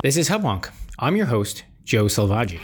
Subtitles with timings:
[0.00, 0.70] This is Hubwonk.
[1.00, 2.60] I'm your host, Joe Selvaggi.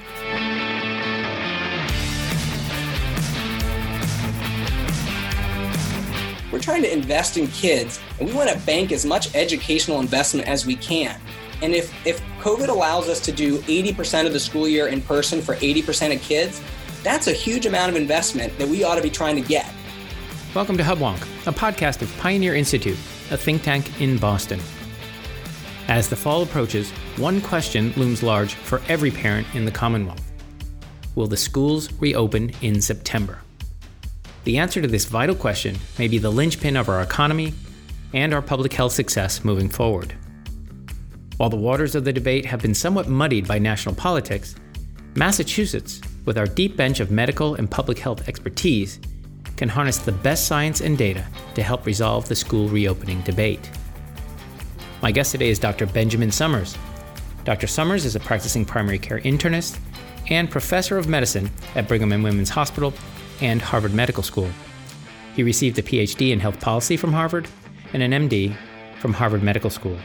[6.52, 10.46] We're trying to invest in kids, and we want to bank as much educational investment
[10.46, 11.20] as we can.
[11.61, 15.43] And if, if COVID allows us to do 80% of the school year in person
[15.43, 16.62] for 80% of kids,
[17.03, 19.69] that's a huge amount of investment that we ought to be trying to get.
[20.55, 22.96] Welcome to Hubwonk, a podcast of Pioneer Institute,
[23.32, 24.61] a think tank in Boston.
[25.89, 30.33] As the fall approaches, one question looms large for every parent in the Commonwealth
[31.15, 33.38] Will the schools reopen in September?
[34.45, 37.52] The answer to this vital question may be the linchpin of our economy
[38.15, 40.15] and our public health success moving forward.
[41.37, 44.55] While the waters of the debate have been somewhat muddied by national politics,
[45.16, 49.01] Massachusetts, with our deep bench of medical and public health expertise,
[49.57, 51.24] can harness the best science and data
[51.55, 53.71] to help resolve the school reopening debate.
[55.05, 55.85] My guest today is Dr.
[55.85, 56.79] Benjamin Sommers.
[57.45, 57.67] Dr.
[57.67, 59.79] Sommers is a practicing primary care internist
[60.30, 62.95] and professor of medicine at Brigham and Women's Hospital
[63.43, 64.48] and Harvard Medical School.
[65.36, 67.46] He received a PhD in health policy from Harvard
[67.92, 68.56] and an MD
[68.98, 69.98] from Harvard Medical School.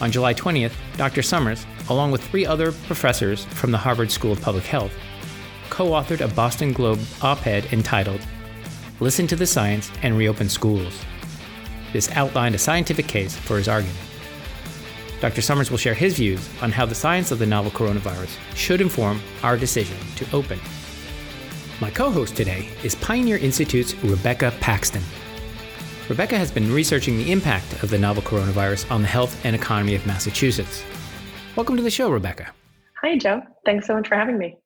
[0.00, 1.20] On July 20th, Dr.
[1.20, 4.94] Sommers, along with three other professors from the Harvard School of Public Health,
[5.68, 8.26] co authored a Boston Globe op ed entitled
[9.00, 10.98] Listen to the Science and Reopen Schools.
[11.92, 13.98] This outlined a scientific case for his argument.
[15.20, 15.40] Dr.
[15.40, 19.20] Sommers will share his views on how the science of the novel coronavirus should inform
[19.42, 20.58] our decision to open.
[21.80, 25.02] My co host today is Pioneer Institute's Rebekah Paxton.
[26.08, 29.94] Rebekah has been researching the impact of the novel coronavirus on the health and economy
[29.94, 30.84] of Massachusetts.
[31.56, 32.52] Welcome to the show, Rebekah.
[33.00, 33.42] Hi, Joe.
[33.64, 34.58] Thanks so much for having me.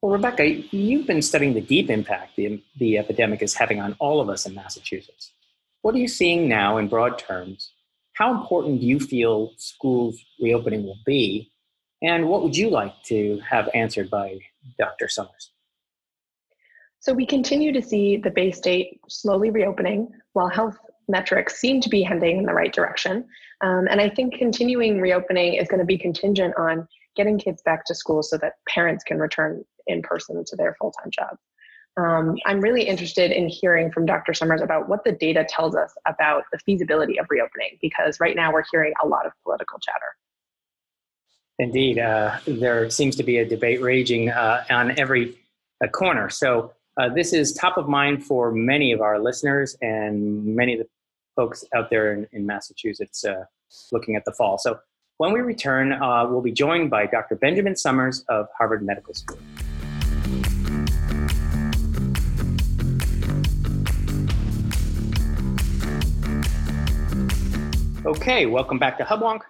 [0.00, 4.20] Well, Rebekah, you've been studying the deep impact the, the epidemic is having on all
[4.20, 5.32] of us in Massachusetts.
[5.82, 7.72] What are you seeing now in broad terms
[8.18, 11.52] how important do you feel schools reopening will be?
[12.02, 14.40] And what would you like to have answered by
[14.76, 15.06] Dr.
[15.06, 15.52] Sommers?
[16.98, 20.76] So, we continue to see the Bay State slowly reopening while health
[21.06, 23.24] metrics seem to be heading in the right direction.
[23.62, 27.84] Um, and I think continuing reopening is going to be contingent on getting kids back
[27.84, 31.38] to school so that parents can return in person to their full time jobs.
[31.98, 34.32] Um, I'm really interested in hearing from Dr.
[34.32, 38.52] Sommers about what the data tells us about the feasibility of reopening, because right now
[38.52, 40.16] we're hearing a lot of political chatter.
[41.58, 45.36] Indeed, uh, there seems to be a debate raging uh, on every
[45.82, 46.30] uh, corner.
[46.30, 50.80] So, uh, this is top of mind for many of our listeners and many of
[50.80, 50.86] the
[51.36, 53.44] folks out there in, in Massachusetts uh,
[53.90, 54.58] looking at the fall.
[54.58, 54.78] So,
[55.16, 57.34] when we return, uh, we'll be joined by Dr.
[57.34, 59.38] Benjamin Sommers of Harvard Medical School.
[68.08, 69.42] Okay, welcome back to Hubwonk.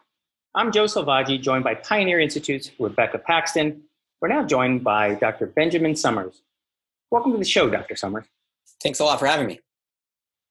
[0.52, 3.84] I'm Joe Selvaggi, joined by Pioneer Institute's Rebekah Paxton.
[4.20, 5.46] We're now joined by Dr.
[5.46, 6.42] Benjamin Sommers.
[7.12, 7.94] Welcome to the show, Dr.
[7.94, 8.24] Sommers.
[8.82, 9.60] Thanks a lot for having me.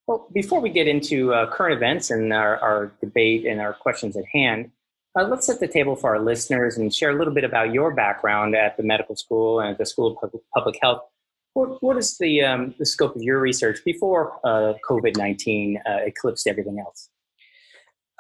[0.08, 4.16] Well, before we get into uh, current events and our, our, debate and our questions
[4.16, 4.72] at hand,
[5.20, 7.94] uh, let's set the table for our listeners and share a little bit about your
[7.94, 11.02] background at the medical school and at the School of Public Health.
[11.56, 15.98] What, what is the, um, the scope of your research before uh, COVID 19 uh,
[16.06, 17.10] eclipsed everything else?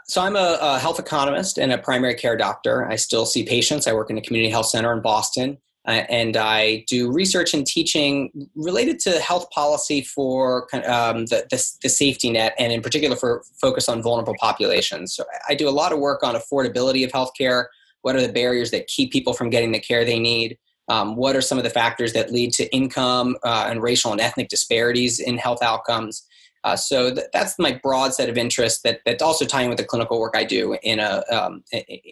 [0.07, 2.87] So I'm a, a, health economist and a primary care doctor.
[2.87, 3.87] I still see patients.
[3.87, 7.67] I work in a community health center in Boston, uh, and I do research and
[7.67, 13.17] teaching related to health policy for um, the, the, the, safety net, and in particular
[13.17, 15.13] for focus on vulnerable populations.
[15.13, 17.65] So I do a lot of work on affordability of healthcare.
[18.01, 20.57] What are the barriers that keep people from getting the care they need?
[20.87, 24.21] Um, what are some of the factors that lead to income uh, and racial and
[24.21, 26.25] ethnic disparities in health outcomes?
[26.67, 29.85] Uh, so th- that's my broad set of interests that that's also tying with the
[29.85, 31.63] clinical work I do in a um,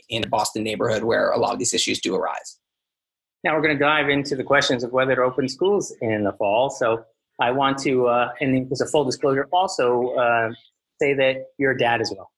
[0.08, 2.58] in a Boston neighborhood where a lot of these issues do arise.
[3.44, 6.32] Now we're going to dive into the questions of whether to open schools in the
[6.32, 6.70] fall.
[6.70, 7.04] So
[7.42, 10.52] I want to, uh, and as a full disclosure, also uh,
[11.02, 12.32] say that you're a dad as well.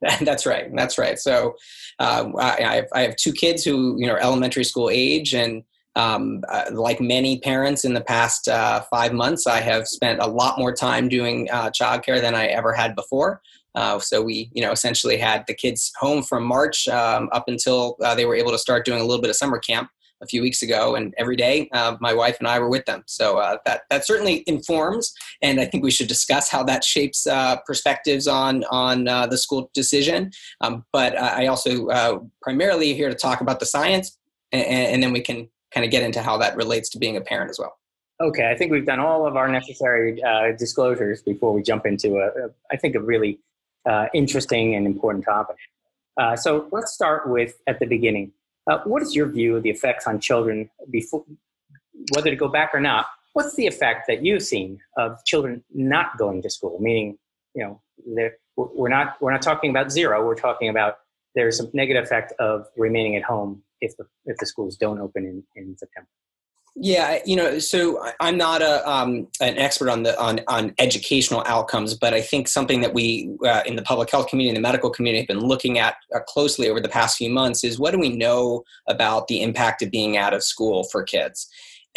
[0.22, 0.74] That's right.
[0.74, 1.18] That's right.
[1.18, 1.54] So
[1.98, 5.34] uh, I, I, have, I have two kids who you know are elementary school age,
[5.34, 5.64] and
[5.98, 10.26] um, uh, like many parents in the past uh, five months, I have spent a
[10.26, 13.42] lot more time doing uh, childcare than I ever had before.
[13.74, 17.96] Uh, so we, you know, essentially had the kids home from March um, up until
[18.02, 19.90] uh, they were able to start doing a little bit of summer camp
[20.20, 21.68] a few weeks ago, and every day
[22.00, 23.04] my wife and I were with them.
[23.06, 27.24] So that that certainly informs, and I think we should discuss how that shapes
[27.64, 30.32] perspectives on on the school decision.
[30.60, 34.18] Um, but I also primarily here to talk about the science,
[34.50, 37.20] and, and, then we can kind of get into how that relates to being a
[37.20, 37.78] parent as well.
[38.20, 42.16] Okay, I think we've done all of our necessary uh, disclosures before we jump into
[42.16, 43.38] a, a I think, a really
[43.88, 45.56] uh, interesting and important topic.
[46.16, 48.32] Uh, so let's start with at the beginning.
[48.68, 51.24] Uh, what is your view of the effects on children before,
[52.14, 53.06] whether to go back or not?
[53.34, 56.78] What's the effect that you've seen of children not going to school?
[56.80, 57.18] Meaning,
[57.54, 60.26] you know, we're not we're not talking about zero.
[60.26, 60.98] We're talking about
[61.36, 65.24] there's a negative effect of remaining at home if the if the schools don't open
[65.24, 66.08] in, in September.
[66.80, 71.42] Yeah, you know, so I'm not a um, an expert on the on on educational
[71.44, 74.68] outcomes, but I think something that we uh, in the public health community, and the
[74.68, 77.90] medical community, have been looking at uh, closely over the past few months is what
[77.90, 81.48] do we know about the impact of being out of school for kids?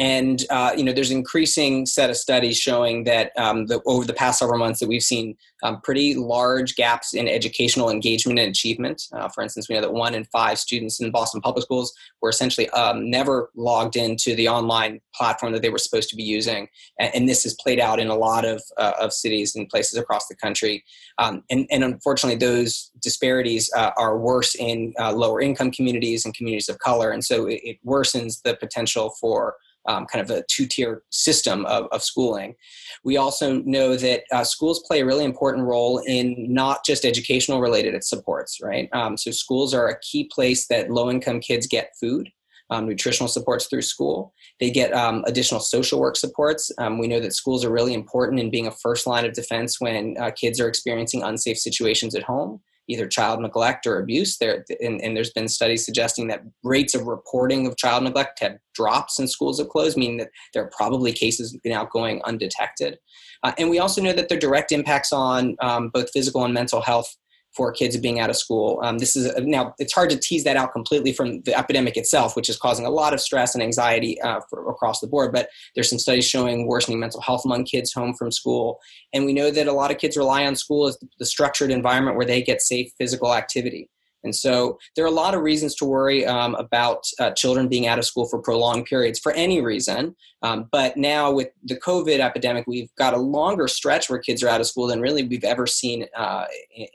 [0.02, 4.16] And uh, you know, there's increasing set of studies showing that um, the, over the
[4.16, 9.04] past several months that we've seen um, pretty large gaps in educational engagement and achievement.
[9.14, 12.30] Uh, for instance, we know that one in five students in Boston public schools were
[12.30, 16.68] essentially um, never logged into the online platform that they were supposed to be using,
[17.00, 20.00] and, and this has played out in a lot of uh, of cities and places
[20.00, 20.84] across the country.
[21.20, 26.34] Um, and, and, unfortunately, those disparities uh, are worse in uh, lower income communities and
[26.34, 29.54] communities of color, and so it, it worsens the potential for
[29.88, 32.56] um, kind of a two tier system of, of, schooling.
[33.04, 37.62] We also know that uh, schools play a really important role in not just educational
[37.62, 38.90] related supports, right?
[38.94, 42.30] Um, so, schools are a key place that low income kids get food.
[42.70, 44.34] Um, nutritional supports through school.
[44.62, 46.72] They get um, additional social work supports.
[46.78, 49.82] Um, we know that schools are really important in being a first line of defense
[49.82, 52.62] when uh, kids are experiencing unsafe situations at home
[52.92, 54.38] either child neglect or abuse.
[54.38, 58.58] There and, and, there's been studies suggesting that rates of reporting of child neglect have
[58.74, 62.98] dropped since schools have closed, meaning that there are probably cases now going undetected.
[63.44, 66.54] Uh, and we also know that there are direct impacts on um, both physical and
[66.54, 67.16] mental health
[67.56, 68.80] for kids being out of school.
[68.84, 72.36] Um, this is now it's hard to tease that out completely from the epidemic itself,
[72.36, 75.34] which is causing a lot of stress and anxiety uh, for, across the board.
[75.34, 78.80] But there's some studies showing worsening mental health among kids home from school,
[79.14, 82.18] and we know that a lot of kids rely on school as the structured environment
[82.18, 83.90] where they get safe physical activity.
[84.24, 87.88] And so there are a lot of reasons to worry um, about uh, children being
[87.88, 90.16] out of school for prolonged periods for any reason.
[90.44, 94.50] Um, but now with the COVID epidemic, we've got a longer stretch where kids are
[94.50, 96.46] out of school than really we've ever seen uh,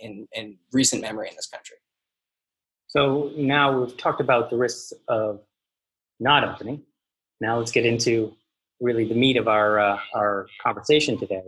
[0.01, 1.77] in, in recent memory in this country.
[2.89, 5.41] So now we've talked about the risks of
[6.21, 6.83] not opening.
[7.41, 8.33] Now let's get into
[8.81, 11.43] really the meat of our, uh, our conversation today.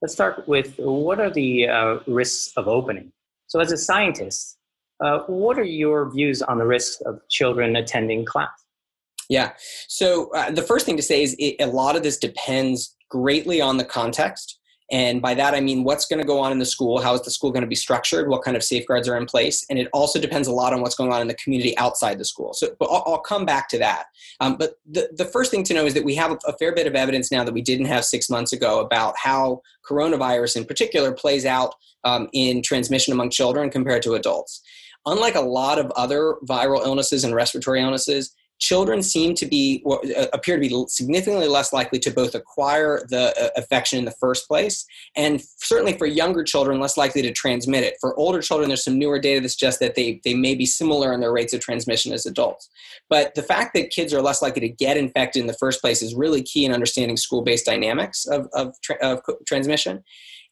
[0.00, 3.12] Let's start with what are the uh, risks of opening?
[3.46, 4.58] So as a scientist,
[5.04, 8.66] uh, what are your views on the risks of children attending class?
[9.28, 9.52] Yeah.
[9.88, 13.60] So uh, the first thing to say is it, a lot of this depends greatly
[13.60, 14.58] on the context.
[14.92, 17.22] And by that, I mean what's going to go on in the school, how is
[17.22, 19.66] the school going to be structured, what kind of safeguards are in place.
[19.68, 22.24] And it also depends a lot on what's going on in the community outside the
[22.24, 22.52] school.
[22.52, 24.04] So I'll, I'll come back to that.
[24.38, 26.86] Um, but the, the first thing to know is that we have a fair bit
[26.86, 31.10] of evidence now that we didn't have six months ago about how coronavirus in particular
[31.10, 34.62] plays out um, in transmission among children compared to adults
[35.06, 39.84] unlike a lot of other viral illnesses and respiratory illnesses, children seem to be
[40.32, 44.48] appear to be significantly less likely to both acquire the uh, infection in the first
[44.48, 47.96] place and certainly for younger children less likely to transmit it.
[48.00, 51.12] For older children there's some newer data that suggests that they, they may be similar
[51.12, 52.70] in their rates of transmission as adults.
[53.10, 56.00] But the fact that kids are less likely to get infected in the first place
[56.00, 60.02] is really key in understanding school-based dynamics of, of, of transmission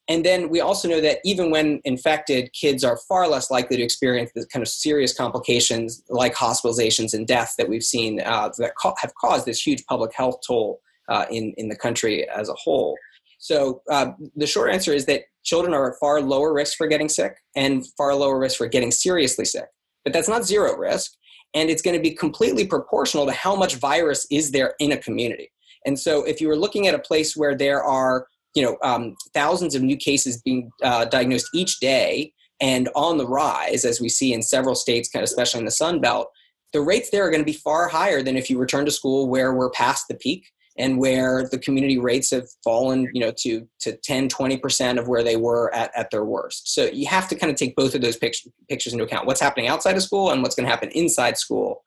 [0.09, 3.83] and then we also know that even when infected, kids are far less likely to
[3.83, 8.75] experience the kind of serious complications like hospitalizations and death that we've seen uh, that
[8.77, 12.55] ca- have caused this huge public health toll uh, in, in the country as a
[12.55, 12.97] whole.
[13.39, 17.09] So uh, the short answer is that children are at far lower risk for getting
[17.09, 19.69] sick and far lower risk for getting seriously sick.
[20.05, 21.13] But that's not zero risk.
[21.55, 24.97] And it's going to be completely proportional to how much virus is there in a
[24.99, 25.51] community.
[25.87, 29.17] And so if you were looking at a place where there are you know um,
[29.33, 34.09] thousands of new cases being uh, diagnosed each day and on the rise as we
[34.09, 36.29] see in several states kind of especially in the sun belt
[36.73, 39.29] the rates there are going to be far higher than if you return to school
[39.29, 43.67] where we're past the peak and where the community rates have fallen you know to
[43.81, 46.75] to 10 20% of where they were at, at their worst.
[46.75, 49.27] So you have to kind of take both of those pictures, pictures into account.
[49.27, 51.85] What's happening outside of school and what's going to happen inside school.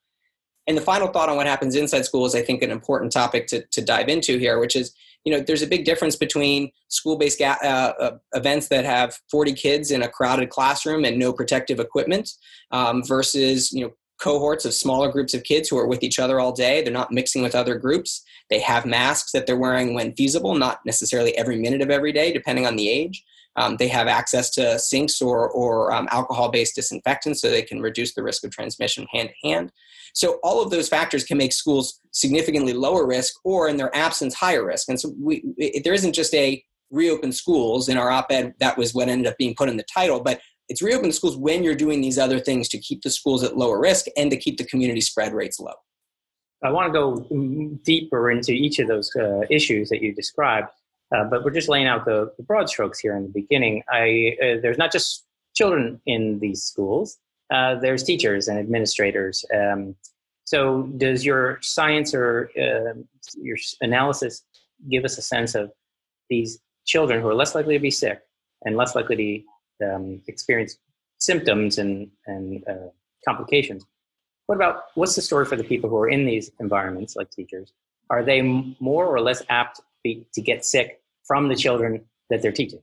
[0.68, 3.48] And the final thought on what happens inside school is i think an important topic
[3.48, 4.94] to, to dive into here which is
[5.28, 9.52] you know there's a big difference between school-based ga- uh, uh, events that have 40
[9.52, 12.30] kids in a crowded classroom and no protective equipment
[12.72, 13.92] um, versus you know
[14.22, 16.82] cohorts of smaller groups of kids who are with each other all day.
[16.82, 18.24] They're not mixing with other groups.
[18.50, 22.32] They have masks that they're wearing when feasible not necessarily every minute of every day
[22.32, 23.26] depending on the age
[23.58, 28.14] um, they have access to sinks or, or um, alcohol-based disinfectants so they can reduce
[28.14, 29.72] the risk of transmission hand to hand
[30.18, 34.34] so all of those factors can make schools significantly lower risk or in their absence
[34.34, 34.90] higher risk.
[34.90, 38.96] And so we, it, there isn't just a reopen schools in our op-ed that was
[38.96, 42.02] what ended up being put in the title but It's reopen schools when you're doing
[42.02, 45.02] these other things to keep the schools at lower risk and to keep the community
[45.02, 45.74] spread rates low.
[46.64, 50.70] I want to go deeper into each of those uh, issues that you described,
[51.16, 53.84] uh, but we're just laying out the, the, broad strokes here in the beginning.
[53.90, 57.18] I, uh, there's not just children in these schools,
[57.52, 59.46] uh, there's teachers and administrators.
[59.54, 59.96] Um,
[60.44, 64.44] so, does your science or um, your analysis
[64.90, 65.72] give us a sense of
[66.30, 68.22] these children who are less likely to be sick
[68.66, 69.46] and less likely
[69.82, 70.78] to um, experience
[71.20, 72.90] symptoms and, and uh,
[73.28, 73.86] complications?
[74.48, 77.74] What about what's the story for the people who are in these environments, like teachers?
[78.10, 79.82] Are they more or less apt
[80.34, 82.82] to get sick from the children that they're teaching?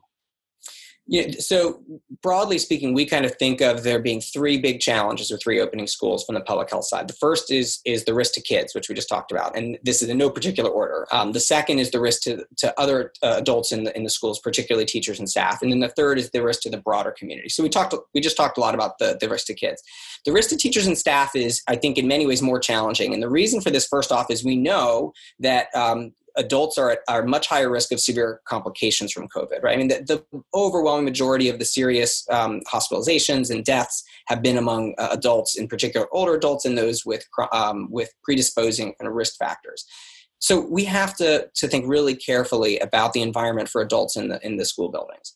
[1.06, 1.82] Yeah, so
[2.22, 6.24] broadly speaking, we kind of think of there being three big challenges with reopening schools
[6.24, 7.08] from the public health side.
[7.08, 10.00] The first is is the risk to kids, which we just talked about, and this
[10.00, 11.06] is in no particular order.
[11.12, 14.08] Um, the second is the risk to, to other uh, adults in the in the
[14.08, 17.14] schools, particularly teachers and staff, and then the third is the risk to the broader
[17.18, 17.50] community.
[17.50, 19.82] So we talked we just talked a lot about the the risk to kids.
[20.24, 23.22] The risk to teachers and staff is, I think, in many ways more challenging, and
[23.22, 27.24] the reason for this first off is we know that um, adults are at are
[27.24, 29.74] much higher risk of severe complications from COVID, right?
[29.74, 34.58] I mean, the, the overwhelming majority of the serious um, hospitalizations and deaths have been
[34.58, 39.14] among uh, adults, in particular older adults, and those with um, with predisposing kind of
[39.14, 39.84] risk factors.
[40.38, 44.44] So we have to to think really carefully about the environment for adults in the
[44.44, 45.34] in the school buildings.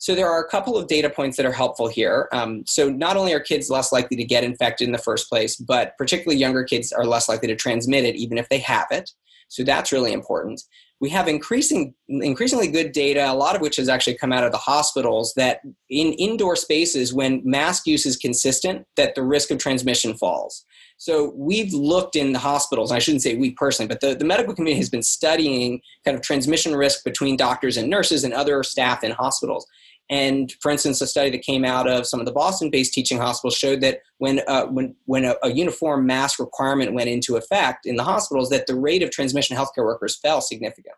[0.00, 2.28] So there are a couple of data points that are helpful here.
[2.32, 5.56] Um, so not only are kids less likely to get infected in the first place,
[5.56, 9.10] but particularly younger kids are less likely to transmit it, even if they have it.
[9.48, 10.62] So that's really important.
[11.00, 14.52] We have increasing, increasingly good data, a lot of which has actually come out of
[14.52, 19.58] the hospitals, that in indoor spaces, when mask use is consistent, that the risk of
[19.58, 20.64] transmission falls.
[20.96, 24.52] So we've looked in the hospitals, I shouldn't say we personally, but the, the medical
[24.52, 29.04] community has been studying kind of transmission risk between doctors and nurses and other staff
[29.04, 29.64] in hospitals.
[30.10, 33.56] And for instance, a study that came out of some of the Boston-based teaching hospitals
[33.56, 37.96] showed that when uh, when when a, a, uniform mask requirement went into effect in
[37.96, 40.94] the hospitals, that the rate of transmission of healthcare workers fell significantly.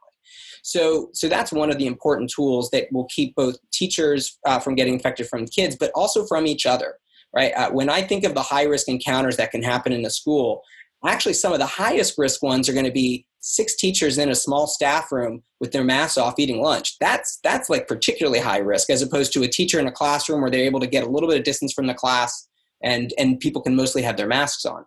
[0.62, 4.74] So, so that's one of the important tools that will keep both teachers uh, from
[4.74, 6.94] getting infected from kids, but also from each other.
[7.34, 7.52] Right?
[7.52, 10.62] Uh, when I think of the high risk encounters that can happen in a school,
[11.06, 14.34] actually some of the highest risk ones are going to be six teachers in a
[14.34, 16.96] small staff room with their masks off eating lunch.
[17.00, 20.50] That's that's like particularly high risk as opposed to a teacher in a classroom where
[20.50, 22.48] they're able to get a little bit of distance from the class
[22.82, 24.84] and and people can mostly have their masks on.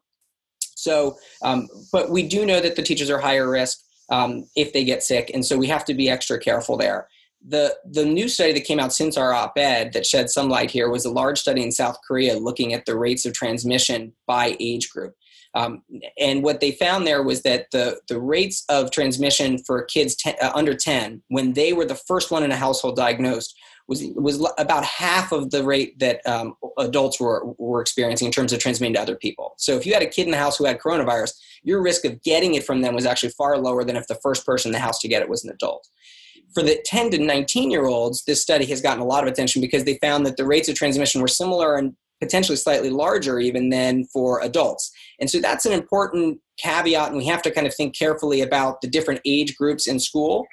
[0.76, 3.80] So um, but we do know that the teachers are higher risk
[4.10, 7.08] um, if they get sick and so we have to be extra careful there.
[7.46, 10.90] The the new study that came out since our op-ed that shed some light here
[10.90, 14.90] was a large study in south korea looking at the rates of transmission by age
[14.90, 15.14] group
[15.56, 15.84] um,
[16.20, 20.36] and what they found there was that the, the rates of transmission for kids ten,
[20.42, 23.56] uh, under 10, when they were the first one in a household diagnosed,
[23.88, 28.54] was, was about half of the rate that um, adults were, were experiencing in terms
[28.54, 29.54] of transmitting to other people.
[29.58, 31.34] So if you had a kid in the house who had coronavirus,
[31.64, 34.46] your risk of getting it from them was actually far lower than if the first
[34.46, 35.88] person in the house to get it was an adult.
[36.54, 39.62] For the 10 to 19 year olds, this study has gotten a lot of attention
[39.62, 43.70] because they found that the rates of transmission were similar and potentially slightly larger even
[43.70, 44.92] than for adults.
[45.20, 48.82] And so that's an important caveat, and we have to kind of think carefully about
[48.82, 50.46] the different age groups in school.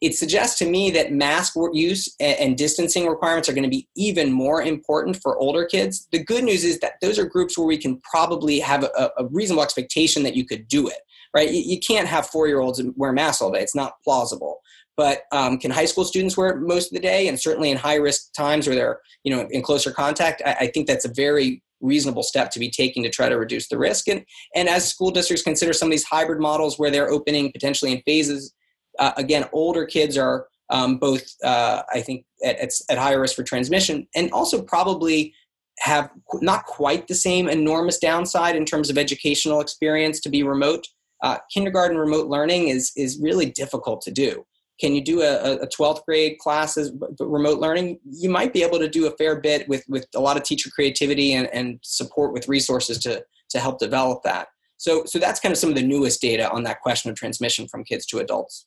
[0.00, 4.32] It suggests to me that mask use and distancing requirements are going to be even
[4.32, 6.08] more important for older kids.
[6.12, 9.26] The good news is that those are groups where we can probably have a, a
[9.30, 10.98] reasonable expectation that you could do it,
[11.34, 11.50] right?
[11.50, 14.60] You, can't have four year olds wear masks all day, it's not plausible
[14.96, 17.76] but um, can high school students wear it most of the day and certainly in
[17.76, 21.12] high risk times where they're you know in closer contact I, I, think that's a
[21.12, 24.08] very reasonable step to be taking to try to reduce the risk.
[24.08, 24.24] And
[24.54, 28.02] and as school districts consider some of these hybrid models where they're opening potentially in
[28.02, 28.52] phases
[28.98, 33.36] uh, again older kids are um, both uh, i think at, at, at higher risk
[33.36, 35.34] for transmission and also probably
[35.80, 36.10] have
[36.40, 40.86] not quite the same enormous downside in terms of educational experience to be remote.
[41.22, 44.44] Uh, kindergarten remote learning is is really difficult to do
[44.80, 48.00] can you do a, a 12th grade classes remote learning?
[48.04, 50.70] You might be able to do a fair bit with with a lot of teacher
[50.70, 54.48] creativity and, and support with resources to to help develop that.
[54.76, 57.68] So so that's kind of some of the newest data on that question of transmission
[57.68, 58.66] from kids to adults.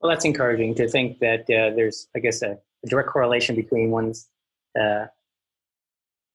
[0.00, 3.90] Well that's encouraging to think that uh, there's i guess a, a, direct correlation between
[3.90, 4.28] one's
[4.80, 5.06] uh,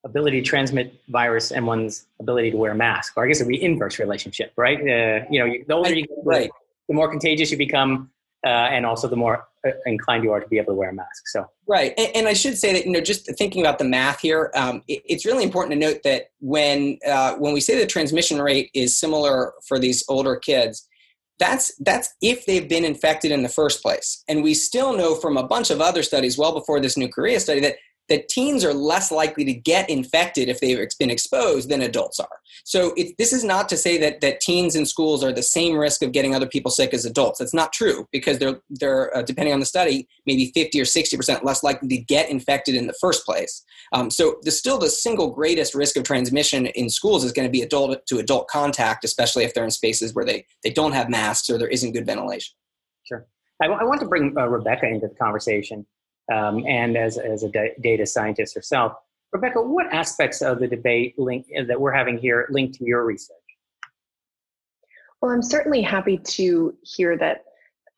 [0.04, 3.48] ability to transmit virus and one's ability to wear a mask or i guess it'd
[3.48, 4.78] be inverse relationship right?
[4.78, 6.50] Uh, you know the older you get right.
[6.88, 8.08] the more contagious you become
[8.46, 10.94] uh, and also the more uh, inclined you are to be able to wear a
[10.94, 11.26] mask.
[11.26, 14.20] So right, and, and I should say that you know just thinking about the math
[14.20, 17.86] here, um, it, it's really important to note that when uh, when we say the
[17.86, 20.86] transmission rate is similar for these older kids,
[21.40, 25.36] that's that's if they've been infected in the first place, and we still know from
[25.36, 27.76] a bunch of other studies, well before this new Korea study, that
[28.08, 32.40] that teens are less likely to get infected if they've been exposed than adults are.
[32.64, 35.76] So it, this is not to say that, that teens in schools are the same
[35.76, 37.38] risk of getting other people sick as adults.
[37.38, 41.42] That's not true because they're, they're uh, depending on the study, maybe 50 or 60%
[41.42, 43.64] less likely to get infected in the first place.
[43.92, 47.52] Um, so the, still the single greatest risk of transmission in schools is going to
[47.52, 51.08] be adult to adult contact, especially if they're in spaces where they, they don't have
[51.08, 52.54] masks or there isn't good ventilation.
[53.04, 53.26] Sure.
[53.62, 55.86] I, w- I want to bring uh, Rebekah into the conversation
[56.32, 58.92] um, and as, as a da- data scientist herself.
[59.32, 63.36] Rebekah, what aspects of the debate link, that we're having here link to your research?
[65.20, 67.44] Well, I'm certainly happy to hear that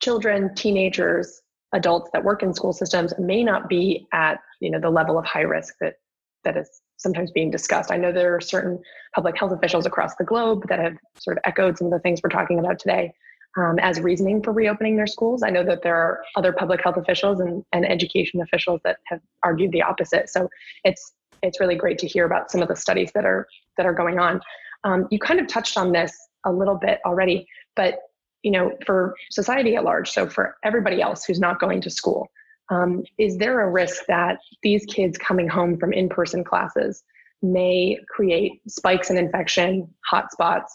[0.01, 1.41] children, teenagers,
[1.73, 5.25] adults that work in school systems may not be at you know the level of
[5.25, 5.95] high risk that
[6.43, 7.91] that is sometimes being discussed.
[7.91, 8.79] I know there are certain
[9.13, 12.21] public health officials across the globe that have sort of echoed some of the things
[12.23, 13.13] we're talking about today
[13.57, 15.43] um, as reasoning for reopening their schools.
[15.43, 19.21] I know that there are other public health officials and, and education officials that have
[19.43, 20.29] argued the opposite.
[20.29, 20.49] So
[20.83, 23.93] it's it's really great to hear about some of the studies that are that are
[23.93, 24.41] going on.
[24.83, 26.15] Um, you kind of touched on this
[26.45, 27.99] a little bit already, but
[28.43, 32.27] you know, for society at large, so for everybody else who's not going to school,
[32.69, 37.03] um, is there a risk that these kids coming home from in-person classes
[37.41, 40.69] may create spikes in infection, hotspots,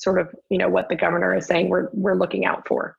[0.00, 2.96] sort of you know what the governor is saying we're we're looking out for.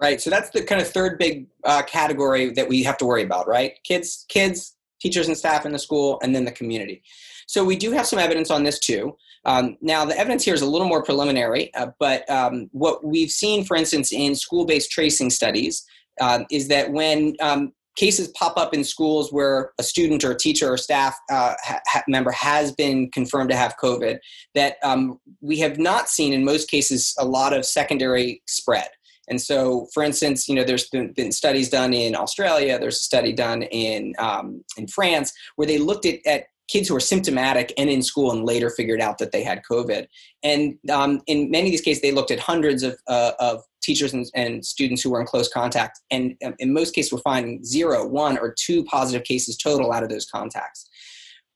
[0.00, 0.20] Right.
[0.20, 3.48] So that's the kind of third big uh, category that we have to worry about,
[3.48, 3.72] right?
[3.82, 7.02] Kids, kids, teachers and staff in the school, and then the community.
[7.48, 9.16] So we do have some evidence on this too.
[9.44, 13.30] Um, now, the evidence here is a little more preliminary, uh, but um, what we've
[13.30, 15.84] seen, for instance, in school based tracing studies,
[16.20, 20.36] uh, is that when um, cases pop up in schools where a student or a
[20.36, 24.18] teacher or staff uh, ha- member has been confirmed to have COVID,
[24.54, 28.88] that um, we have not seen in most cases a lot of secondary spread.
[29.28, 32.78] And so, for instance, you know, there's been, been studies done in Australia.
[32.78, 36.94] There's a study done in um, in France where they looked at, at kids who
[36.94, 40.06] were symptomatic and in school and later figured out that they had COVID.
[40.42, 44.12] And um, in many of these cases, they looked at hundreds of, uh, of teachers
[44.12, 46.00] and, and, students who were in close contact.
[46.10, 50.02] And um, in most cases, we're finding zero, one, or two positive cases total out
[50.02, 50.88] of those contacts.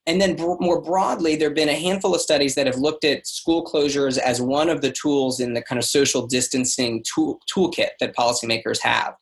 [0.07, 3.27] And then more broadly, there have been a handful of studies that have looked at
[3.27, 7.91] school closures as one of the tools in the kind of social distancing tool, toolkit
[8.01, 9.15] that policymakers have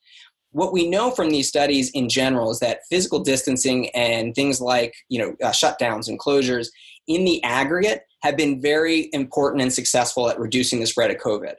[0.53, 4.95] what we know from these studies in general is that physical distancing and things like
[5.09, 6.69] you know uh, shutdowns and closures
[7.07, 11.55] in the aggregate have been very important and successful at reducing the spread of covid.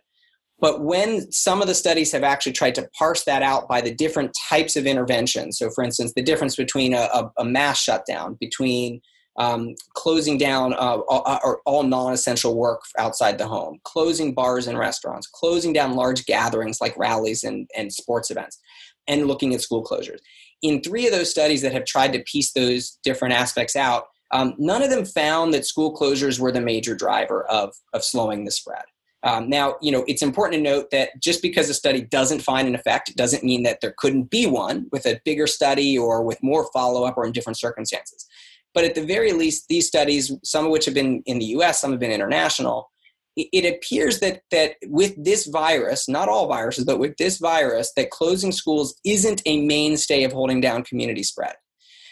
[0.60, 3.94] But when some of the studies have actually tried to parse that out by the
[3.94, 8.38] different types of interventions so for instance the difference between a, a, a mass shutdown
[8.40, 9.02] between
[9.42, 15.26] um, closing down uh, all, all non-essential work outside the home, closing bars and restaurants,
[15.26, 18.60] closing down large gatherings like rallies and, and sports events,
[19.08, 20.20] and looking at school closures.
[20.62, 24.54] In three of those studies that have tried to piece those different aspects out, um,
[24.60, 28.52] none of them found that school closures were the major driver of, of slowing the
[28.52, 28.84] spread.
[29.24, 32.68] Um, now, you know, it's important to note that just because a study doesn't find
[32.68, 36.42] an effect doesn't mean that there couldn't be one with a bigger study or with
[36.44, 38.28] more follow up or in different circumstances.
[38.74, 41.82] But at the very least, these studies, some of which have been in the US,
[41.82, 42.90] some have been international,
[43.38, 48.12] it appears that that with this virus, not all viruses, but with this virus, that
[48.12, 51.56] closing schools isn't a mainstay of holding down community spread.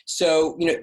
[0.06, 0.78] So, you know,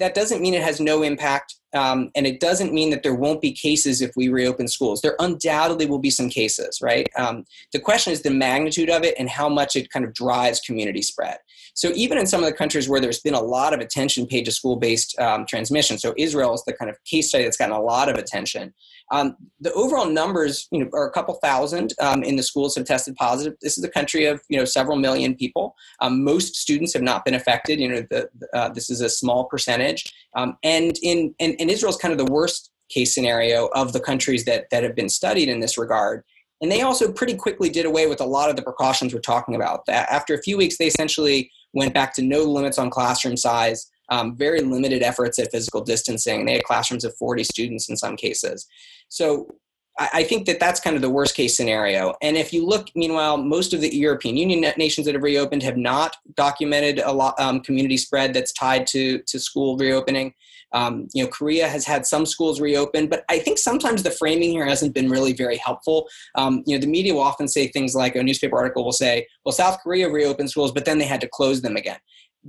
[0.00, 3.40] that doesn't mean it has no impact, um, and it doesn't mean that there won't
[3.40, 5.00] be cases if we reopen schools.
[5.00, 7.08] There undoubtedly will be some cases, right?
[7.16, 10.58] Um, the question is the magnitude of it and how much it kind of drives
[10.58, 11.38] community spread.
[11.74, 14.44] So, even in some of the countries where there's been a lot of attention paid
[14.44, 17.80] to school-based um, transmission, so Israel is the kind of case study that's gotten a
[17.80, 18.72] lot of attention.
[19.10, 22.86] Um, the overall numbers, you know, are a couple thousand um, in the schools have
[22.86, 23.54] tested positive.
[23.60, 25.74] This is a country of you know several million people.
[26.00, 27.80] Um, most students have not been affected.
[27.80, 30.04] You know, the, uh, this is a small percentage.
[30.36, 34.00] Um, and in and, and Israel is kind of the worst case scenario of the
[34.00, 36.22] countries that that have been studied in this regard.
[36.60, 39.54] And they also pretty quickly did away with a lot of the precautions we're talking
[39.54, 39.80] about.
[39.88, 44.36] After a few weeks, they essentially went back to no limits on classroom size um,
[44.36, 46.44] very limited efforts at physical distancing.
[46.44, 48.66] They had classrooms of 40 students in some cases.
[49.08, 49.48] So
[49.96, 52.14] I think that that's kind of the worst case scenario.
[52.20, 55.76] And if you look, meanwhile, most of the European Union nations that have reopened have
[55.76, 60.34] not documented a lot um, community spread that's tied to to school reopening.
[60.74, 64.50] Um, you know, Korea has had some schools reopen, but I think sometimes the framing
[64.50, 66.08] here hasn't been really very helpful.
[66.34, 69.26] Um, you know, the media will often say things like a newspaper article will say,
[69.44, 71.98] "Well, South Korea reopened schools, but then they had to close them again."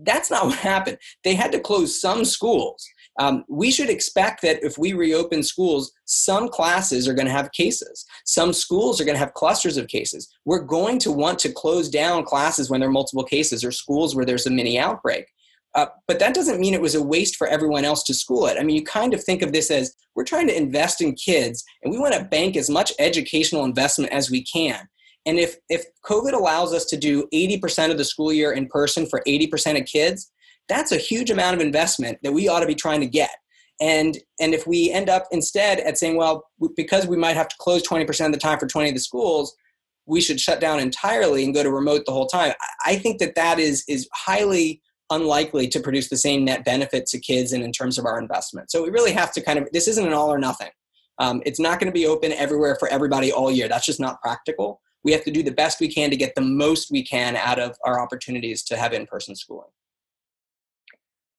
[0.04, 0.98] That's not what happened.
[1.24, 2.86] They had to close some schools.
[3.18, 7.52] Um, we should expect that if we reopen schools, some classes are going to have
[7.54, 8.06] cases.
[8.26, 10.28] Some schools are going to have clusters of cases.
[10.44, 14.16] We're going to want to close down classes when there are multiple cases or schools
[14.16, 15.28] where there's a mini outbreak.
[15.76, 18.58] Uh, but that doesn't mean it was a waste for everyone else to school it.
[18.58, 21.64] I mean, you kind of think of this as we're trying to invest in kids
[21.84, 24.88] and we want to bank as much educational investment as we can.
[25.26, 29.06] And if, if COVID allows us to do 80% of the school year in person
[29.06, 30.32] for 80% of kids,
[30.70, 33.32] that's a huge amount of investment that we ought to be trying to get.
[33.82, 36.46] And, and if we end up instead at saying, well,
[36.78, 39.54] because we might have to close 20% of the time for 20 of the schools,
[40.06, 42.54] we should shut down entirely and go to remote the whole time.
[42.86, 47.20] I think that that is, is highly unlikely to produce the same net benefit to
[47.20, 48.72] kids and in terms of our investment.
[48.72, 50.72] So we really have to kind of, this isn't an all or nothing.
[51.20, 53.68] Um, it's not going to be open everywhere for everybody all year.
[53.68, 54.82] That's just not practical.
[55.04, 57.60] We have to do the best we can to get the most we can out
[57.60, 59.70] of our opportunities to have in-person schooling.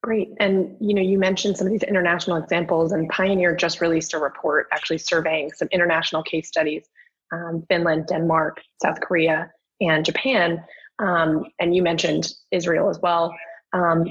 [0.03, 0.29] Great.
[0.39, 4.19] And you know, you mentioned some of these international examples, and Pioneer just released a
[4.19, 6.89] report actually surveying some international case studies,
[7.33, 9.51] um, Finland, Denmark, South Korea,
[9.81, 10.63] and Japan.
[11.01, 13.35] Um, and you mentioned Israel as well.
[13.77, 14.07] Um,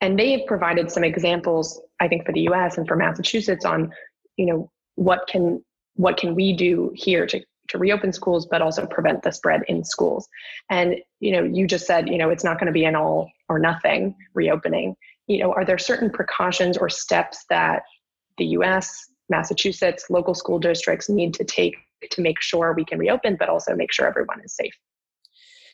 [0.00, 2.78] and they have provided some examples, I think, for the U.S.
[2.78, 3.92] and for Massachusetts on,
[4.36, 5.62] you know, what can
[5.96, 9.84] what can we do here to to reopen schools, but also prevent the spread in
[9.84, 10.28] schools.
[10.70, 13.30] And you know, you just said, you know, it's not going to be an all
[13.48, 14.96] or nothing reopening.
[15.26, 17.82] You know, are there certain precautions or steps that
[18.36, 21.76] the U.S., Massachusetts, local school districts need to take
[22.10, 24.74] to make sure we can reopen, but also make sure everyone is safe?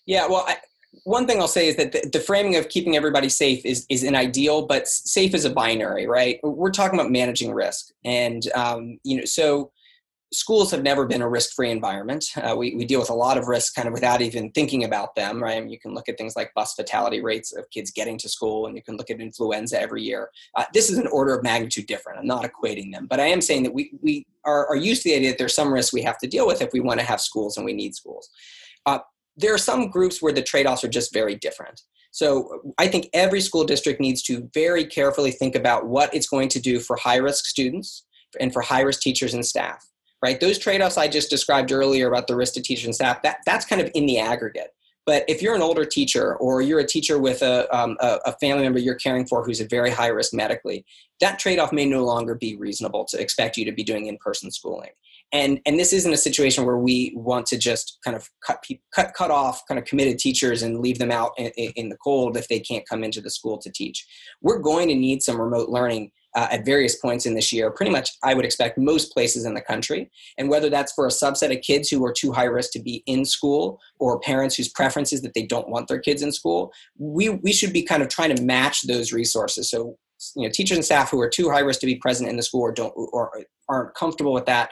[0.07, 0.57] Yeah, well, I,
[1.05, 4.03] one thing I'll say is that the, the, framing of keeping everybody safe is is
[4.03, 6.41] an ideal, but safe is a binary, right?
[6.43, 9.71] We're talking about managing risk, and um, you know, so
[10.33, 12.25] schools have never been a risk-free environment.
[12.37, 15.17] Uh, we, we deal with a lot of risks kind of without even thinking about
[15.17, 15.57] them, right?
[15.57, 18.29] I mean, you can look at things like bus fatality rates of kids getting to
[18.29, 20.31] school, and you can look at influenza every year.
[20.55, 22.19] Uh, this is an order of magnitude different.
[22.19, 25.09] I'm not equating them, but I am saying that we, we are, are used to
[25.09, 27.07] the idea that there's some risks we have to deal with if we want to
[27.07, 28.31] have schools and we need schools.
[28.87, 29.01] Uh,
[29.41, 31.81] there are some groups where the trade-offs are just very different.
[32.13, 36.49] So I think every school district needs to very carefully think about what it's going
[36.51, 38.05] to do for high-risk students
[38.41, 39.85] and for high-risk teachers and staff
[40.23, 40.41] right?
[40.41, 43.65] Those trade-offs I just described earlier about the risk to teachers and staff, that, that's
[43.65, 44.71] kind of in the aggregate.
[45.07, 48.63] But if you're an older teacher or you're a teacher with a, um, a, family
[48.63, 50.85] member you're caring for who's at very high risk medically,
[51.21, 54.91] that trade-off may no longer be reasonable to expect you to be doing in-person schooling.
[55.33, 58.65] And, and this isn't a situation where we want to just kind of cut,
[58.95, 62.37] cut, cut off kind of committed teachers and leave them out in, in the cold
[62.37, 64.07] if they can't come into the school to teach.
[64.43, 67.91] We're going to need some remote learning uh, at various points in this year, pretty
[67.91, 70.11] much I would expect most places in the country.
[70.39, 73.03] And whether that's for a subset of kids who are too high risk to be
[73.07, 76.73] in school or parents whose preference is that they don't want their kids in school,
[76.99, 79.71] we, we should be kind of trying to match those resources.
[79.71, 79.97] So,
[80.37, 82.43] you know, teachers and staff who are too high risk to be present in the
[82.43, 83.33] school or don't or
[83.69, 84.71] aren't comfortable with that,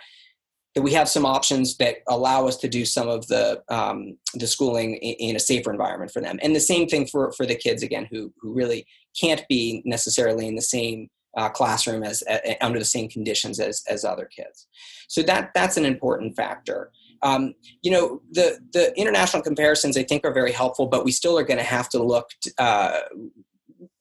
[0.78, 4.46] that we have some options that allow us to do some of the um, the
[4.46, 6.38] schooling in, in, a safer environment for them.
[6.40, 8.86] And the same thing for for the kids again who who really
[9.20, 13.82] can't be necessarily in the same uh, classroom as uh, under the same conditions as
[13.88, 14.68] as other kids.
[15.08, 16.92] So that that's an important factor.
[17.22, 21.36] Um, you know, the the international comparisons I think are very helpful, but we still
[21.36, 23.00] are going to have to look uh,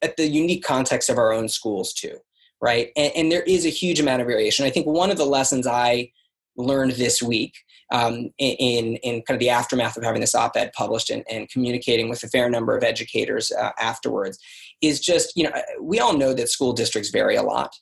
[0.04, 2.18] at the unique context of our own schools too,
[2.62, 2.92] right?
[2.96, 4.64] And, and there is a huge amount of variation.
[4.64, 6.12] I think one of the lessons I
[6.58, 7.56] learned this week
[7.92, 12.10] um, in, in kind of the aftermath of having this op-ed published and, and communicating
[12.10, 14.38] with a fair number of educators uh, afterwards
[14.82, 17.74] is just you know we all know that school districts vary a lot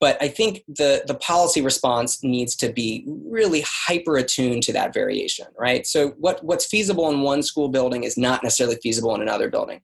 [0.00, 4.92] but i think the the policy response needs to be really hyper attuned to that
[4.92, 5.86] variation right?
[5.86, 9.80] So what what's feasible in one school building is not necessarily feasible in another building.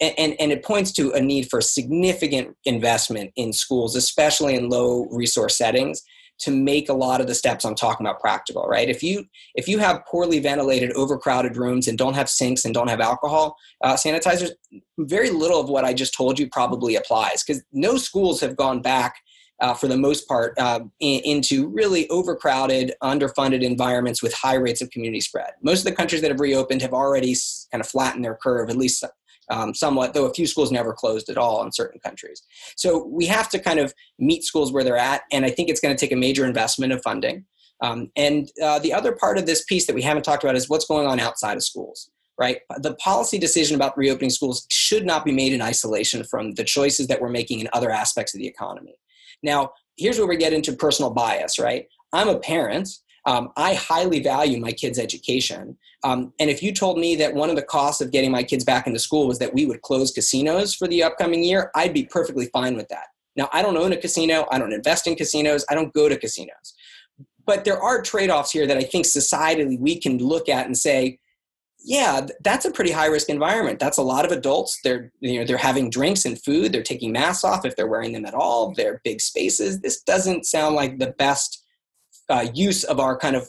[0.00, 4.68] And, and, and it points to a need for significant investment in schools especially in
[4.68, 6.02] low resource settings
[6.42, 8.88] to make a lot of the steps I'm talking about practical, right?
[8.88, 9.24] If you
[9.54, 13.56] if you have poorly ventilated, overcrowded rooms and don't have sinks and don't have alcohol
[13.82, 14.50] uh, sanitizers,
[14.98, 18.82] very little of what I just told you probably applies because no schools have gone
[18.82, 19.16] back.
[19.60, 24.82] Uh, for the most part, uh, in, into really overcrowded, underfunded environments with high rates
[24.82, 25.50] of community spread.
[25.62, 27.36] Most of the countries that have reopened have already
[27.70, 29.04] kind of flattened their curve, at least
[29.52, 32.42] um, somewhat, though a few schools never closed at all in certain countries.
[32.76, 35.80] So we have to kind of meet schools where they're at, and I think it's
[35.80, 37.44] going to take a major investment of funding.
[37.82, 40.68] Um, and uh, the other part of this piece that we haven't talked about is
[40.68, 42.60] what's going on outside of schools, right?
[42.78, 47.08] The policy decision about reopening schools should not be made in isolation from the choices
[47.08, 48.94] that we're making in other aspects of the economy.
[49.42, 51.86] Now, here's where we get into personal bias, right?
[52.12, 52.88] I'm a parent
[53.24, 55.76] um, I highly value my kids' education.
[56.04, 58.64] Um, and if you told me that one of the costs of getting my kids
[58.64, 62.04] back into school was that we would close casinos for the upcoming year, I'd be
[62.04, 63.06] perfectly fine with that.
[63.36, 66.18] Now, I don't own a casino, I don't invest in casinos, I don't go to
[66.18, 66.74] casinos.
[67.46, 70.76] But there are trade offs here that I think societally we can look at and
[70.76, 71.18] say,
[71.84, 73.78] yeah, that's a pretty high risk environment.
[73.78, 74.78] That's a lot of adults.
[74.84, 76.72] They're you know they're having drinks and food.
[76.72, 78.72] They're taking masks off if they're wearing them at all.
[78.72, 79.80] They're big spaces.
[79.80, 81.61] This doesn't sound like the best
[82.32, 83.48] uh, use of our kind of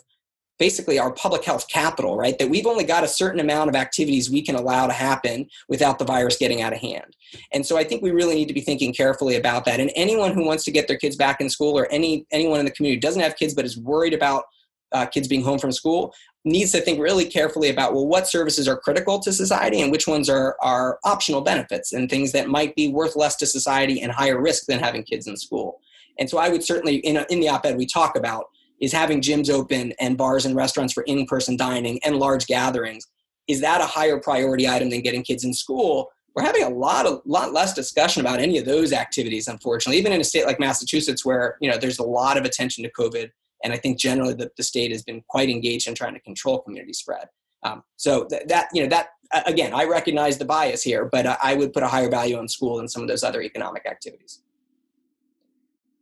[0.60, 2.38] basically our public health capital, right?
[2.38, 5.98] That we've only got a certain amount of activities we can allow to happen without
[5.98, 7.16] the virus getting out of hand.
[7.52, 9.80] And so I think we really need to be thinking carefully about that.
[9.80, 12.66] And anyone who wants to get their kids back in school or any anyone in
[12.66, 14.44] the community doesn't have kids but is worried about
[14.92, 16.14] uh, kids being home from school
[16.46, 20.08] needs to think really carefully about well what services are critical to society and which
[20.08, 24.12] ones are are optional benefits and things that might be worth less to society and
[24.12, 25.80] higher risk than having kids in school
[26.20, 28.46] and so i would certainly in, in the op-ed we talk about
[28.84, 33.08] is having gyms open and bars and restaurants for in-person dining and large gatherings
[33.48, 37.06] is that a higher priority item than getting kids in school we're having a lot
[37.06, 40.60] of lot less discussion about any of those activities unfortunately even in a state like
[40.60, 43.30] massachusetts where you know there's a lot of attention to covid
[43.64, 46.60] and I think generally the, the state has been quite engaged in trying to control
[46.60, 47.30] community spread.
[47.64, 49.08] Um, so th- that, you know, that,
[49.48, 52.78] again, I recognize the bias here, but I would put a higher value on school
[52.78, 54.42] than some of those other economic activities.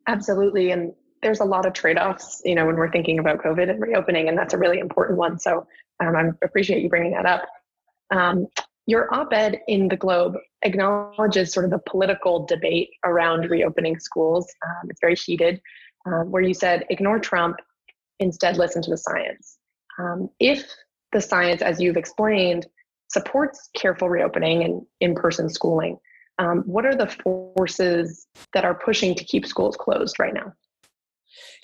[0.08, 0.72] Absolutely.
[0.72, 4.28] And there's a lot of trade-offs, you know, when we're thinking about COVID and reopening,
[4.28, 5.40] and that's a really important one.
[5.40, 5.68] So
[6.00, 7.44] um, I appreciate you bringing that up.
[8.10, 8.48] Um,
[8.88, 14.52] your op-ed in the Globe acknowledges sort of the political debate around reopening schools.
[14.66, 15.62] Um, it's very heated
[16.06, 17.58] um, where you said ignore Trump,
[18.20, 19.58] instead listen to the science.
[20.00, 20.66] Um, if
[21.12, 22.68] the science, as you've explained,
[23.10, 25.98] supports careful reopening and in person schooling,
[26.40, 30.54] um, what are the forces that are pushing to keep schools closed right now?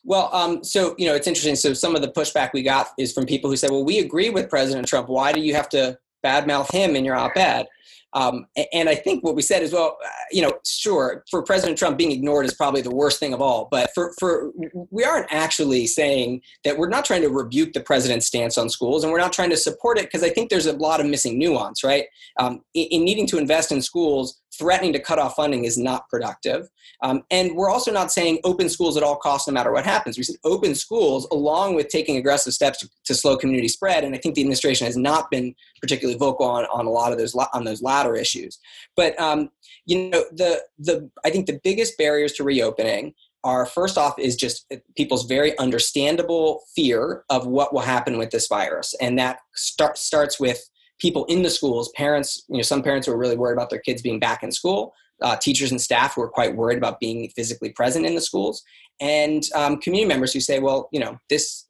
[0.07, 1.57] Well, um, so you know, it's interesting.
[1.57, 4.29] So some of the pushback we got is from people who said, "Well, we agree
[4.29, 5.09] with President Trump.
[5.09, 7.67] Why do you have to badmouth him in your op-ed?"
[8.13, 11.77] Um, and I think what we said is, well, uh, you know, sure, for President
[11.77, 13.67] Trump, being ignored is probably the worst thing of all.
[13.69, 14.53] But for, for
[14.89, 19.03] we aren't actually saying that we're not trying to rebuke the president's stance on schools,
[19.03, 21.37] and we're not trying to support it because I think there's a lot of missing
[21.37, 22.05] nuance, right?
[22.39, 26.09] Um, in, in needing to invest in schools, threatening to cut off funding is not
[26.09, 26.67] productive.
[27.01, 30.17] Um, and we're also not saying open schools at all costs, no matter what happens.
[30.17, 34.03] We said open schools along with taking aggressive steps to, to, slow community spread.
[34.03, 37.17] And I think the administration has not been particularly vocal on, on a lot of
[37.17, 38.59] those on those latter issues.
[38.95, 39.49] But um,
[39.85, 44.35] you know, the the I think the biggest barriers to reopening are first off is
[44.35, 49.97] just people's very understandable fear of what will happen with this virus, and that start,
[49.97, 50.67] starts with
[50.99, 54.01] people in the schools, parents, you know, some parents were really worried about their kids
[54.01, 58.05] being back in school, uh, teachers and staff were quite worried about being physically present
[58.05, 58.63] in the schools,
[58.99, 61.65] and um, community members who say, well, you know, this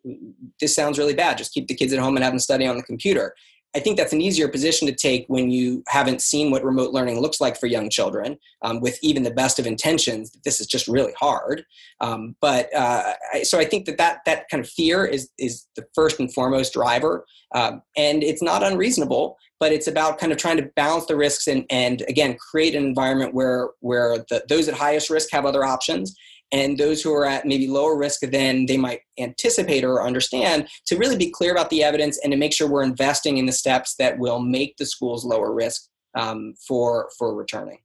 [0.60, 1.38] this sounds really bad.
[1.38, 3.34] Just keep the kids at home and have them study on the computer.
[3.78, 7.22] I think that's an easier position to take when you haven't seen what remote learning
[7.22, 10.32] looks like for young children, um, with even the best of intentions.
[10.44, 11.64] This is just really hard.
[12.02, 15.68] Um, but uh, I, so I think that, that that kind of fear is is
[15.76, 19.38] the first and foremost driver, um, and it's not unreasonable.
[19.60, 22.84] But it's about kind of trying to balance the risks and and again create an
[22.84, 26.16] environment where where the, those at highest risk have other options
[26.52, 30.98] and those who are at maybe lower risk than they might anticipate or understand to
[30.98, 33.96] really be clear about the evidence and to make sure we're investing in the steps
[33.96, 37.80] that will make the schools lower risk um, for for returning.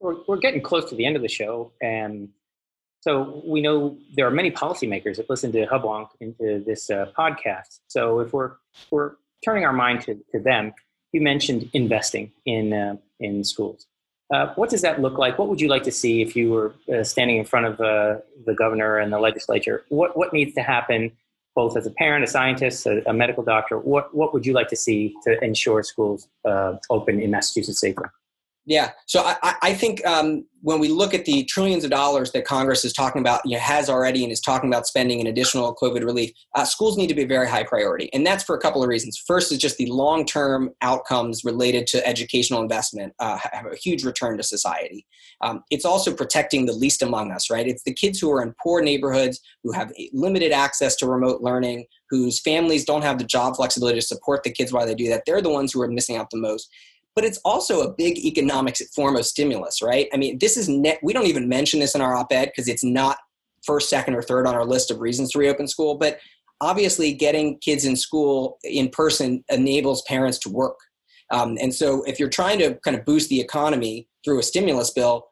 [0.00, 2.28] We're, we're getting close to the end of the show, and
[3.00, 7.80] so we know there are many policymakers that listen to Hubwonk into this uh, podcast.
[7.88, 8.52] So if we're
[8.90, 9.12] we're
[9.44, 10.72] turning our mind to, to them,
[11.12, 13.86] you mentioned investing in uh, in schools.
[14.32, 15.38] Uh, what does that look like?
[15.38, 18.16] What would you like to see if you were uh, standing in front of uh,
[18.44, 19.84] the governor and the legislature?
[19.88, 21.12] What what needs to happen,
[21.54, 23.78] both as a parent, a scientist, a, a medical doctor?
[23.78, 28.06] What what would you like to see to ensure schools uh, open in Massachusetts safely?
[28.68, 32.44] Yeah, so I, I think um, when we look at the trillions of dollars that
[32.44, 35.74] Congress is talking about, you know, has already and is talking about spending in additional
[35.74, 38.12] COVID relief, uh, schools need to be a very high priority.
[38.12, 39.16] And that's for a couple of reasons.
[39.26, 44.04] First is just the long term outcomes related to educational investment uh, have a huge
[44.04, 45.06] return to society.
[45.40, 47.66] Um, it's also protecting the least among us, right?
[47.66, 51.86] It's the kids who are in poor neighborhoods, who have limited access to remote learning,
[52.10, 55.22] whose families don't have the job flexibility to support the kids while they do that.
[55.24, 56.68] They're the ones who are missing out the most
[57.18, 60.08] but it's also a big economic form of stimulus, right?
[60.14, 62.68] I mean, this is net, we don't even mention this in our op ed because
[62.68, 63.18] it's not
[63.64, 65.96] first, second, or third on our list of reasons to reopen school.
[65.96, 66.20] But
[66.60, 70.78] obviously, getting kids in school in person enables parents to work.
[71.32, 74.92] Um, and so, if you're trying to kind of boost the economy through a stimulus
[74.92, 75.27] bill,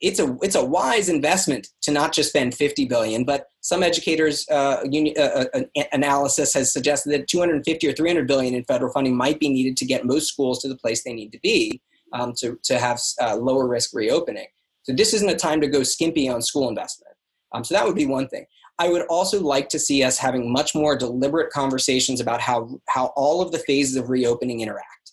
[0.00, 4.46] it's a it's a wise investment to not just spend 50 billion but some educators
[4.50, 9.40] uh, uh, uh, analysis has suggested that 250 or 300 billion in federal funding might
[9.40, 11.80] be needed to get most schools to the place they need to be
[12.12, 14.46] um, to, to have uh, lower risk reopening.
[14.84, 17.14] So this isn't a time to go skimpy on school investment.
[17.52, 18.44] Um, so that would be one thing.
[18.78, 23.12] I would also like to see us having much more deliberate conversations about how how
[23.16, 25.03] all of the phases of reopening interact.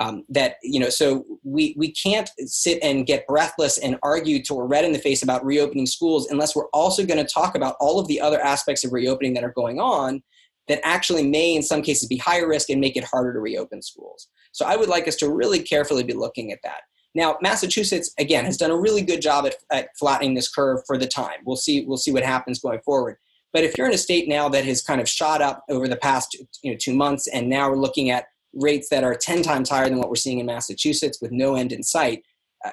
[0.00, 4.56] Um, that you know, so we we can't sit and get breathless and argue till
[4.56, 7.76] we're red in the face about reopening schools unless we're also going to talk about
[7.80, 10.22] all of the other aspects of reopening that are going on
[10.68, 13.82] that actually may in some cases be higher risk and make it harder to reopen
[13.82, 14.28] schools.
[14.52, 16.82] So I would like us to really carefully be looking at that.
[17.14, 20.96] Now, Massachusetts again has done a really good job at, at flattening this curve for
[20.96, 21.40] the time.
[21.44, 21.84] We'll see.
[21.84, 23.16] We'll see what happens going forward.
[23.52, 25.96] But if you're in a state now that has kind of shot up over the
[25.96, 29.68] past you know, two months, and now we're looking at rates that are 10 times
[29.68, 32.22] higher than what we're seeing in Massachusetts with no end in sight,
[32.64, 32.70] uh,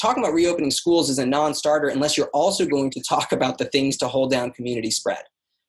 [0.00, 3.58] talking about reopening schools is a non starter unless you're also going to talk about
[3.58, 5.22] the things to hold down community spread.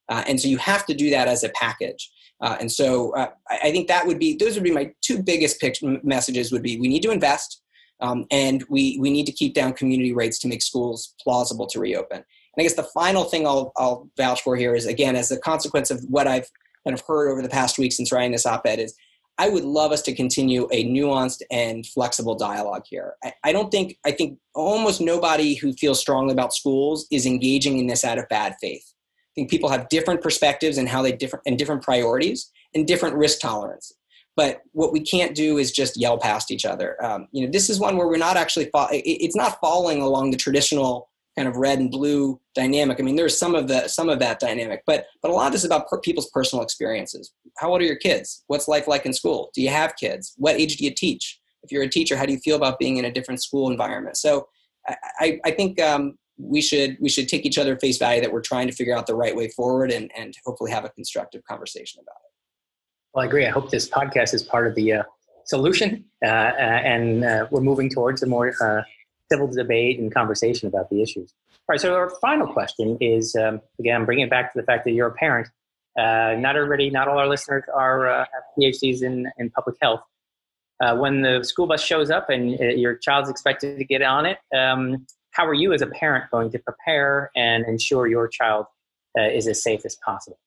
[0.10, 2.12] Uh, and so you have to do that as a package.
[2.42, 5.64] Uh, and so uh, I think that would be, those would be my two biggest
[6.04, 7.62] messages would be we need to invest
[8.00, 11.80] um, and we, we need to keep down community rates to make schools plausible to
[11.80, 12.18] reopen.
[12.18, 12.26] And
[12.58, 15.92] I guess the final thing I'll, I'll vouch for here is, again, as a consequence
[15.92, 16.50] of what I've
[16.86, 18.96] kind of heard over the past week since writing this op-ed is
[19.40, 23.14] I would love us to continue a nuanced and flexible dialogue here.
[23.24, 27.80] I, I, don't think, I think almost nobody who feels strongly about schools is engaging
[27.80, 28.84] in this out of bad faith.
[28.86, 33.16] I think people have different perspectives and how they different and different priorities and different
[33.16, 33.94] risk tolerance.
[34.36, 37.02] But what we can't do is just yell past each other.
[37.04, 38.70] Um, you know, this is one where we're not actually.
[38.92, 41.09] It's not following along the traditional
[41.40, 43.00] kind of red and blue dynamic.
[43.00, 45.54] I mean, there's some of the some of that dynamic, but but a lot of
[45.54, 47.32] this is about per- people's personal experiences.
[47.58, 48.44] How old are your kids?
[48.48, 49.50] What's life like in school?
[49.54, 50.34] Do you have kids?
[50.36, 51.40] What age do you teach?
[51.64, 54.18] If you're a teacher, how do you feel about being in a different school environment?
[54.18, 54.48] So,
[55.22, 58.42] I, I think um, we should we should take each other face value that we're
[58.42, 62.02] trying to figure out the right way forward and and hopefully have a constructive conversation
[62.02, 62.32] about it.
[63.14, 63.48] Well, I agree.
[63.48, 65.04] I hope this podcast is part of the uh,
[65.46, 68.82] solution, uh, uh, and uh, we're moving towards a more uh,
[69.32, 71.34] civil debate and conversation about the issues.
[71.54, 71.82] All right.
[71.82, 75.08] So our final question is um, again, bringing it back to the fact that you're
[75.08, 75.48] a parent.
[75.98, 80.02] Uh, not everybody, not all our listeners are have PhDs in in public health.
[80.80, 85.06] when the school bus shows up and your child's expected to get on it, um,
[85.32, 88.66] how are you as a parent going to prepare and ensure your child
[89.18, 90.40] is as safe as possible?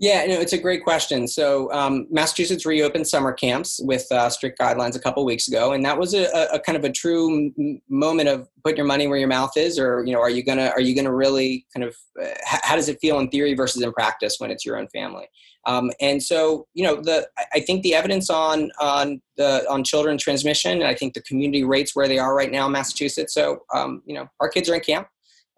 [0.00, 1.26] Yeah, no, it's a great question.
[1.26, 5.84] So, um, Massachusetts reopened summer camps with uh, strict guidelines a couple weeks ago, and
[5.84, 9.18] that was a, a kind of a true m- moment of put your money where
[9.18, 11.96] your mouth is, or you know, are you gonna are you gonna really kind of
[12.22, 15.26] uh, how does it feel in theory versus in practice when it's your own family?
[15.66, 20.16] Um, and so, you know, the I think the evidence on on the on children
[20.16, 23.34] transmission, and I think the community rates where they are right now in Massachusetts.
[23.34, 25.08] So, um, you know, our kids are in camp.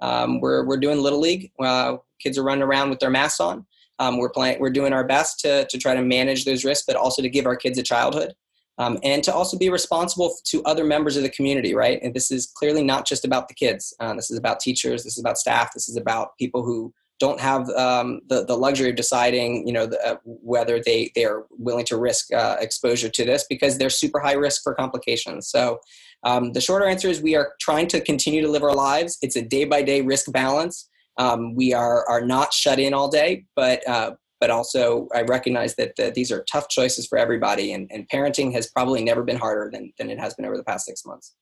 [0.01, 1.53] Um, we're we're doing little league.
[1.63, 3.67] Uh, kids are running around with their masks on.
[4.01, 6.97] Um, we're playing, we're doing our best to, to try to manage those risks, but
[6.97, 8.35] also to give our kids a childhood.
[8.79, 12.01] Um, and to also be responsible to other members of the community, right?
[12.03, 13.95] And this is clearly not just about the kids.
[14.01, 15.05] Uh, this is about teachers.
[15.05, 15.75] This is about staff.
[15.75, 19.85] This is about people who don't have um, the, the luxury of deciding, you know,
[19.85, 23.91] the, uh, whether they, they are willing to risk uh, exposure to this because they're
[23.91, 25.49] super high risk for complications.
[25.49, 25.79] So
[26.25, 29.19] um, the shorter answer is we are trying to continue to live our lives.
[29.21, 30.89] It's a day by day risk balance.
[31.21, 35.75] Um, we are are not shut in all day, but uh, but also I recognize
[35.77, 39.37] that the, these are tough choices for everybody, and, and parenting has probably never been
[39.37, 41.35] harder than than it has been over the past six months.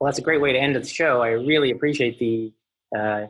[0.00, 1.22] Well, that's a great way to end the show.
[1.22, 2.52] I really appreciate the
[2.96, 3.26] uh,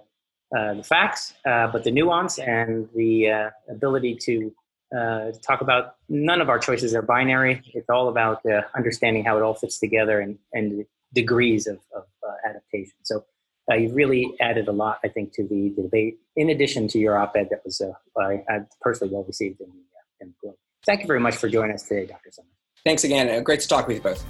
[0.56, 4.54] uh, the facts, uh, but the nuance and the uh, ability to
[4.96, 7.60] uh, talk about none of our choices are binary.
[7.74, 8.40] It's all about
[8.76, 12.04] understanding how it all fits together and, and degrees of, of
[12.48, 12.94] adaptation.
[13.02, 13.24] So
[13.70, 16.18] uh, you've really added a lot, I think, to the, the debate.
[16.36, 20.28] In addition to your op-ed that was uh, personally well received in the, uh, in
[20.28, 20.56] the Globe.
[20.84, 22.30] Thank you very much for joining us today, Dr.
[22.30, 22.52] Sommers.
[22.84, 23.28] Thanks again.
[23.28, 24.24] Uh, great to talk with you both.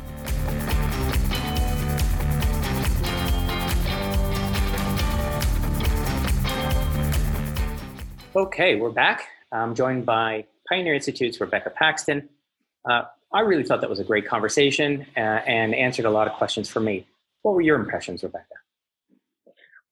[8.34, 9.28] Okay, we're back.
[9.52, 12.28] I'm joined by Pioneer Institute's Rebekah Paxton.
[12.88, 16.34] Uh, I really thought that was a great conversation uh, and answered a lot of
[16.34, 17.06] questions for me.
[17.42, 18.44] What were your impressions, Rebekah?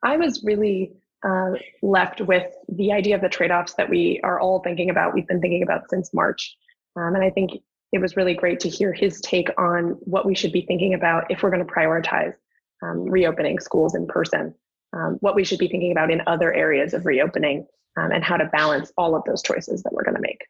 [0.05, 0.93] I was really
[1.27, 5.15] uh, left with the idea of the trade offs that we are all thinking about,
[5.15, 6.55] we've been thinking about since March.
[6.95, 7.53] Um, and I think
[7.93, 11.31] it was really great to hear his take on what we should be thinking about
[11.31, 12.35] if we're going to prioritize
[12.83, 14.55] um, reopening schools in person,
[14.93, 17.67] um, what we should be thinking about in other areas of reopening,
[17.97, 20.45] um, and how to balance all of those choices that we're going to make.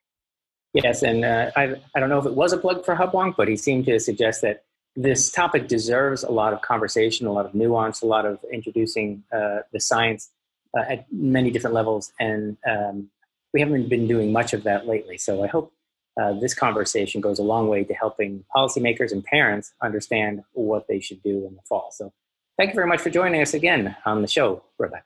[0.73, 3.47] Yes, and uh, I, I don't know if it was a plug for Hubwonk, but
[3.47, 4.65] he seemed to suggest that
[4.97, 9.25] this topic deserves a lot of conversation, a lot of nuance, a lot of introducing
[9.33, 10.31] uh, the science
[10.77, 12.13] uh, at many different levels.
[12.21, 13.11] And um,
[13.53, 15.19] we haven't been doing much of that lately.
[15.19, 15.73] So I hope
[16.21, 21.01] uh, this conversation goes a long way to helping policymakers and parents understand what they
[21.01, 21.91] should do in the fall.
[21.93, 22.13] So
[22.57, 25.03] thank you very much for joining us again on the show, Rebekah.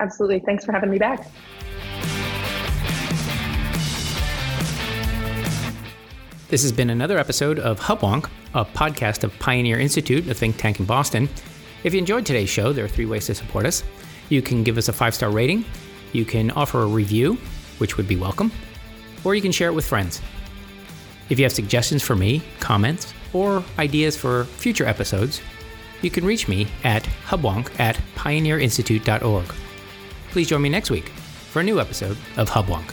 [0.00, 0.40] Absolutely.
[0.40, 1.26] Thanks for having me back.
[6.52, 10.80] This has been another episode of Hubwonk, a podcast of Pioneer Institute, a think tank
[10.80, 11.30] in Boston.
[11.82, 13.82] If you enjoyed today's show, there are three ways to support us.
[14.28, 15.64] You can give us a five star rating,
[16.12, 17.38] you can offer a review,
[17.78, 18.52] which would be welcome,
[19.24, 20.20] or you can share it with friends.
[21.30, 25.40] If you have suggestions for me, comments, or ideas for future episodes,
[26.02, 29.46] you can reach me at hubwonk at pioneerinstitute.org.
[30.32, 31.08] Please join me next week
[31.48, 32.92] for a new episode of Hubwonk.